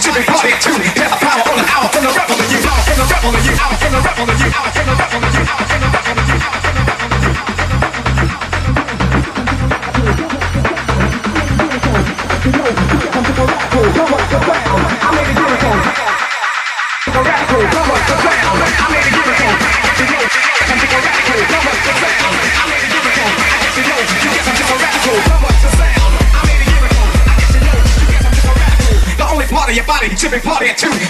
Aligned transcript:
Jimmy 0.00 0.24
Party 0.24 0.48
tune. 0.60 0.80
Get 0.96 1.12
a 1.12 1.16
power 1.20 1.44
on 1.44 1.56
the 1.60 1.64
hour 1.68 1.88
from 1.92 2.02
the 2.04 2.08
rebel 2.08 2.40
in 2.40 2.50
you. 2.50 2.58
From 2.64 2.96
the 2.96 3.04
rebel 3.04 3.36
in 3.36 3.44
you. 3.44 3.52
From 3.52 3.92
the 3.92 4.00
rebel 4.00 4.30
in 4.32 4.38
you. 4.40 4.50
From 4.50 4.86
the 4.86 4.92
rebel. 4.96 5.20
you. 5.20 5.29
should 30.30 30.42
be 30.42 30.48
partying 30.48 30.76
too. 30.76 31.09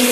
you. 0.00 0.05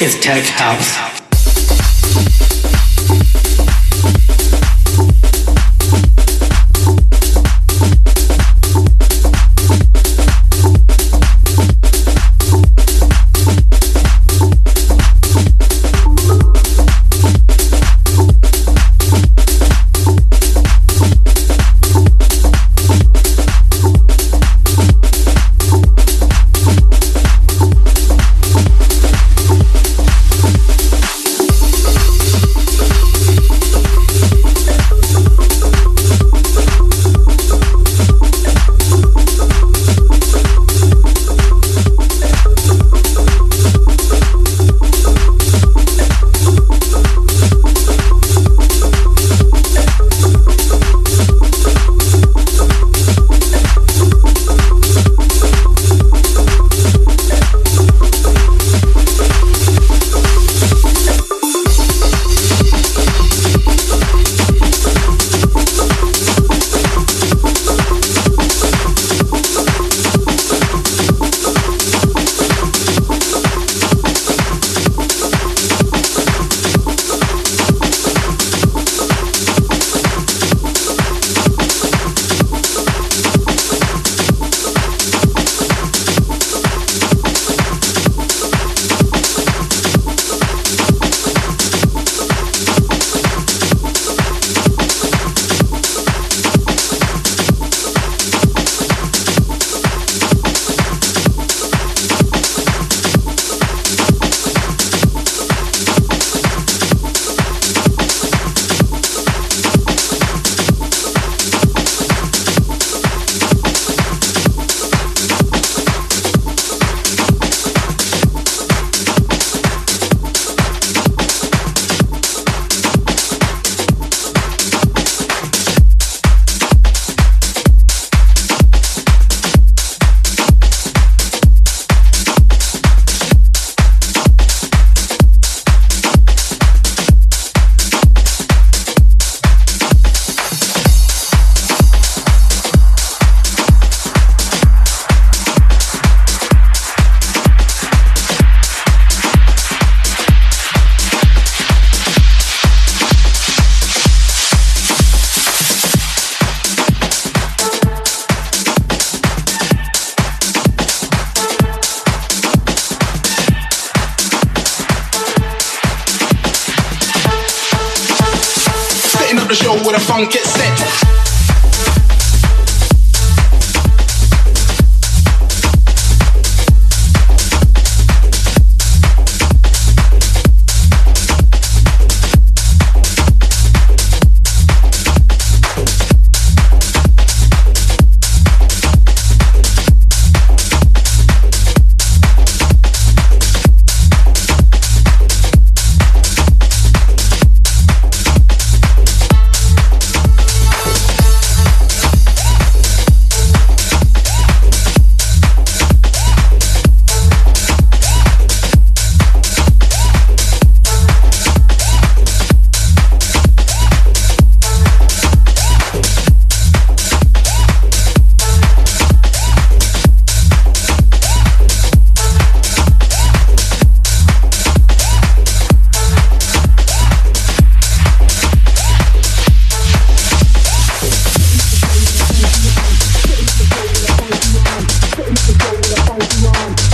Is 0.00 0.18
Tech 0.18 0.44
House. 0.44 1.19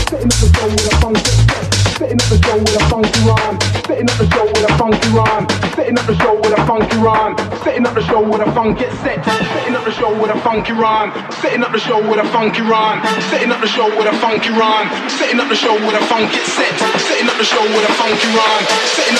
Funky 0.07 1.35
step. 1.35 1.67
Sitting 1.97 2.21
at 2.21 2.29
the 2.29 2.37
door 2.39 2.59
with 2.61 2.77
a 2.77 2.81
funky 2.87 3.21
rhyme. 3.27 3.59
Setting 3.87 4.09
up 5.99 6.07
the 6.07 6.15
door 6.21 6.37
with 6.37 6.53
a 6.55 6.57
funky 6.67 6.99
rhyme. 6.99 7.35
Sitting 7.65 7.87
at 7.87 7.95
the 7.95 8.11
show 8.11 8.23
with 8.23 8.39
a 8.43 8.55
funk. 8.55 8.79
Get 8.79 8.93
set. 9.03 9.25
Sitting 9.25 9.75
at 9.75 9.85
the 9.85 9.91
show 9.93 10.13
with 10.13 10.31
a 10.31 10.39
funky 10.41 10.73
rhyme. 10.73 11.11
Setting 11.43 11.63
up 11.63 11.73
the 11.73 11.79
show 11.79 11.99
with 11.99 12.21
a 12.21 12.25
funky 12.31 12.63
set. 12.63 12.87
Setting 13.31 13.51
up 13.51 13.61
the 13.61 13.67
show 13.69 13.91
with 13.97 14.07
a 14.07 14.13
funky 14.23 14.51
rhyme. 14.55 14.89
Setting 15.11 15.41
up 15.41 15.49
the 15.49 15.57
show 15.57 15.75
with 15.75 15.97
a 15.97 16.01
funk. 16.07 16.31
Get 16.31 16.47
set. 16.47 16.79
Sitting 17.01 17.27
at 17.27 17.37
the 17.37 17.45
show 17.45 17.63
with 17.63 17.83
a 17.83 17.93
funky 17.99 18.29
rhyme. 18.31 18.65
Setting 18.95 19.17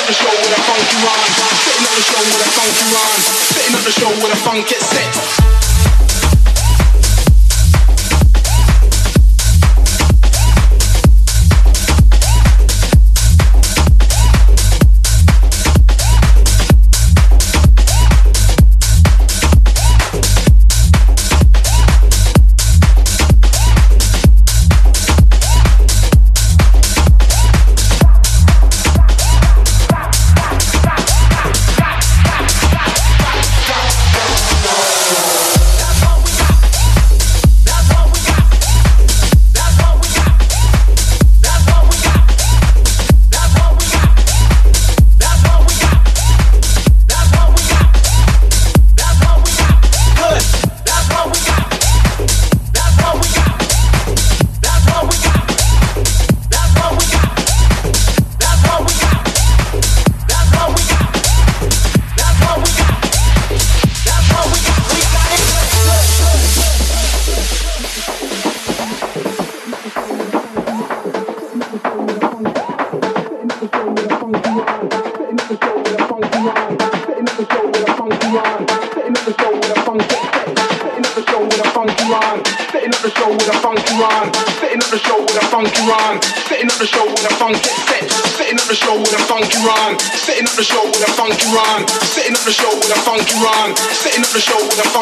up 1.87 1.97
the 1.97 2.05
show 2.05 2.23
with 2.23 2.45
a 2.45 2.47
funky 2.55 2.87
rhyme. 2.93 3.21
Setting 3.51 3.75
up 3.75 3.83
the 3.83 3.91
show 3.91 4.11
with 4.15 4.33
a 4.33 4.37
funky 4.45 4.79
set. 4.79 5.11
Sitting 5.11 5.35
at 5.35 5.51
the 5.51 5.56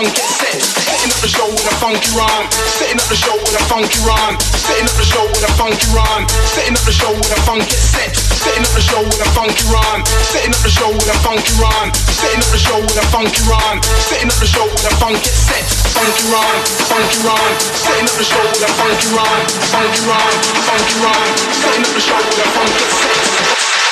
funky 0.04 0.20
set. 0.20 0.60
Setting 0.60 1.12
up 1.12 1.20
the 1.24 1.28
show 1.28 1.48
with 1.48 1.64
a 1.64 1.74
funky 1.80 2.10
rhyme. 2.12 2.46
Setting 2.76 3.00
up 3.00 3.08
the 3.08 3.16
show 3.16 3.36
with 3.40 3.56
a 3.56 3.64
funky 3.72 4.00
rhyme. 4.04 4.36
Setting 4.52 4.84
up 4.84 4.96
the 5.00 5.04
show 5.04 5.24
with 5.24 5.44
a 5.44 5.52
funky 5.56 5.88
rhyme. 5.96 6.24
Setting 6.44 6.76
up 6.76 6.84
the 6.84 6.92
show 6.92 7.12
with 7.12 7.32
a 7.32 7.40
funky 7.48 7.72
set. 7.72 8.12
Setting 8.12 8.64
up 8.64 8.72
the 8.76 8.84
show 8.84 9.00
with 9.00 9.24
a 9.24 9.28
funky 9.32 9.64
rhyme. 9.72 10.02
Setting 10.28 10.52
up 10.52 10.60
the 10.60 10.72
show 10.72 10.90
with 10.92 11.08
a 11.08 11.16
funky 11.24 11.52
rhyme. 11.56 11.90
Setting 12.12 12.42
up 12.44 12.50
the 12.52 12.60
show 12.60 12.78
with 12.84 13.00
a 13.00 13.06
funky 13.08 13.42
rhyme. 13.48 13.80
Setting 13.80 14.28
up 14.28 14.38
the 14.40 14.48
show 14.48 14.66
with 14.68 14.84
a 14.84 14.94
funky 15.00 15.30
set. 15.32 15.64
Funky 15.96 16.24
rhyme, 16.28 16.60
funky 16.84 17.18
rhyme. 17.24 17.54
Setting 17.72 18.04
up 18.04 18.16
the 18.20 18.26
show 18.28 18.44
with 18.44 18.60
a 18.60 18.70
funky 18.76 19.08
rhyme. 19.16 19.46
Funky 19.72 20.02
rhyme, 20.04 20.38
funky 20.68 20.96
rhyme. 21.00 21.32
Setting 21.48 21.84
up 21.84 21.92
the 21.96 22.02
show 22.04 22.20
with 22.20 22.44
a 22.44 22.48
funky 22.52 22.84
set. 22.92 23.20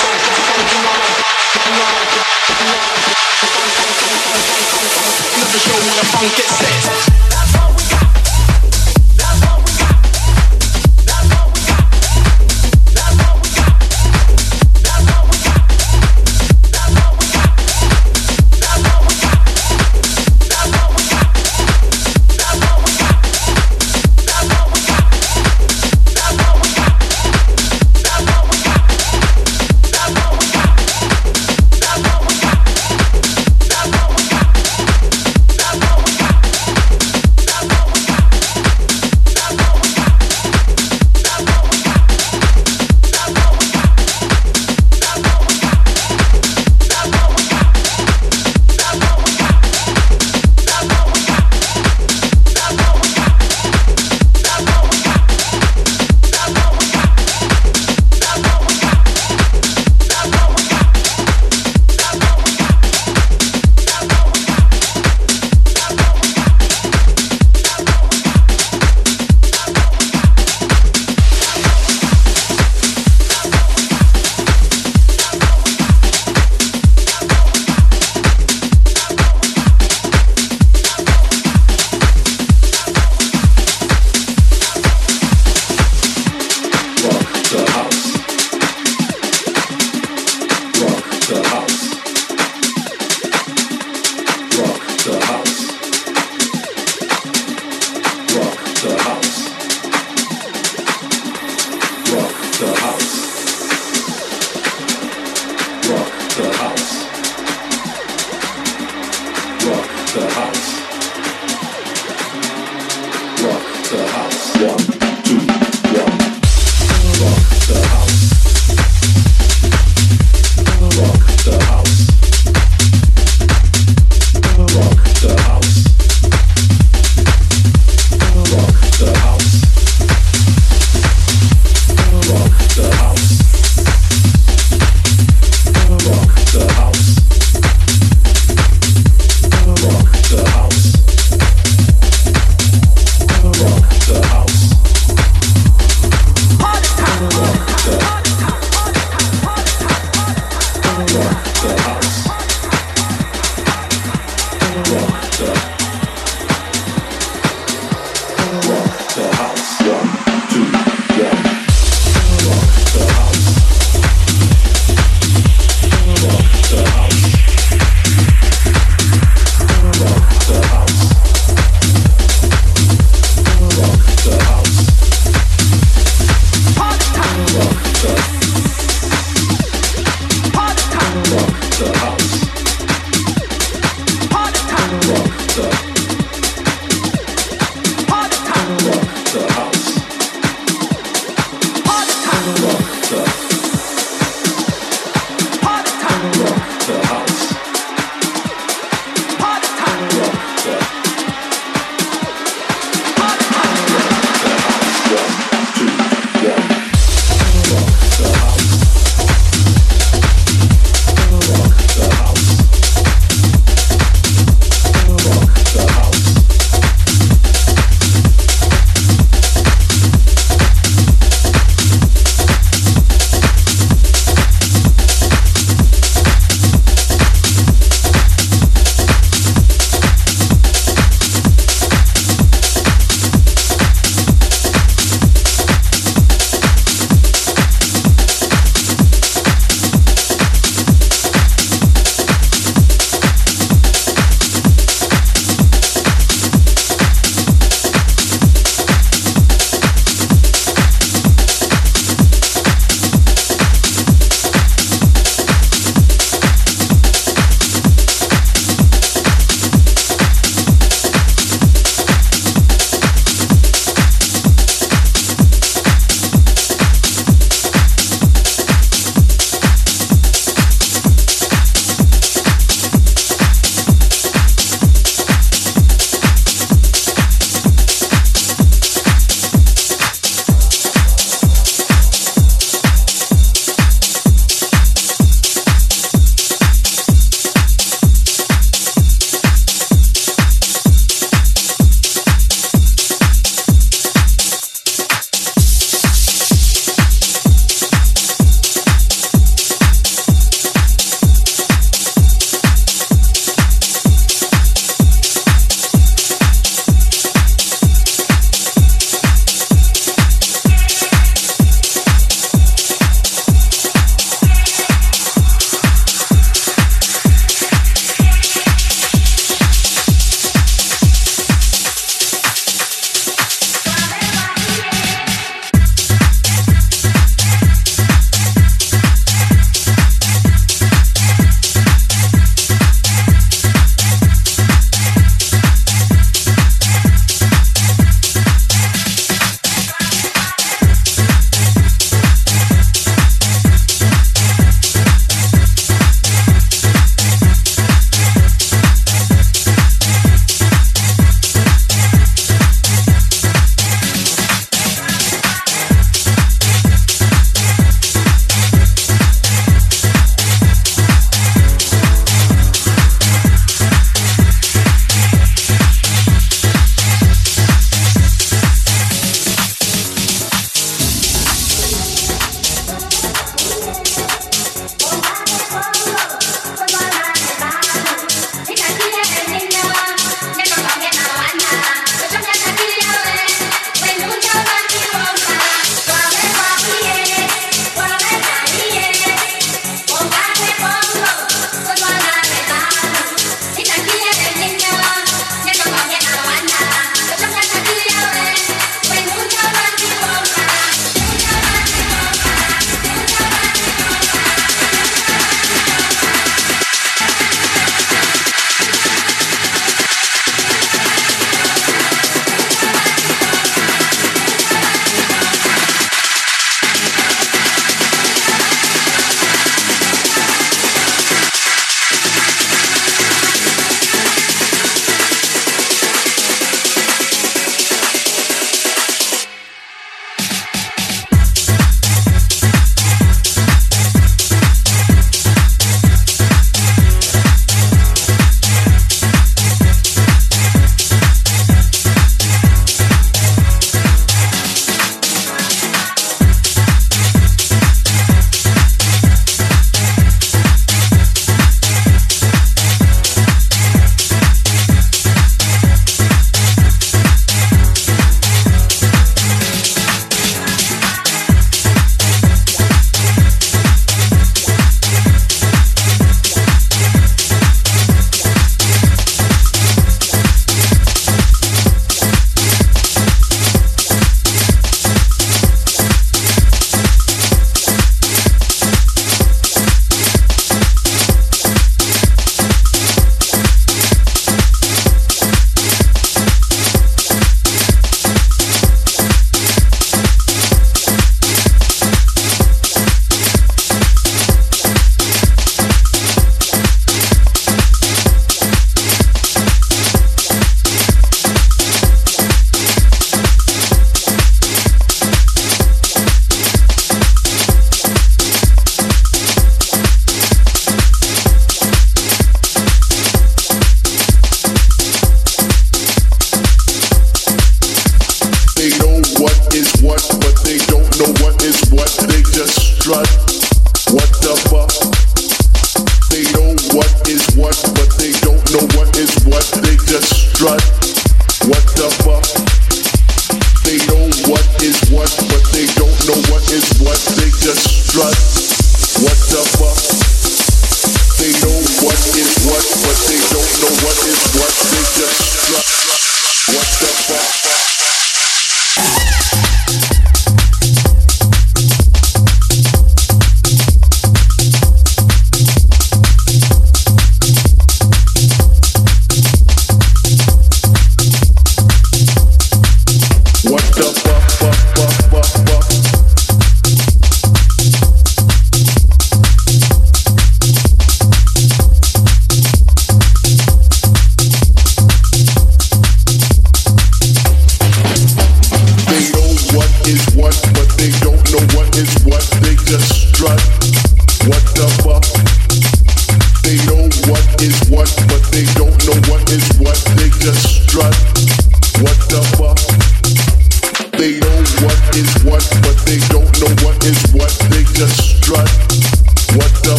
Funky, 0.00 0.32
funky 0.48 0.78
rhyme. 0.88 1.37
Rhyme. 1.66 2.08
Setting 5.18 5.42
up 5.42 5.50
the 5.50 5.58
show 5.58 5.74
a 5.74 6.04
funky 6.06 6.42
set. 6.42 7.37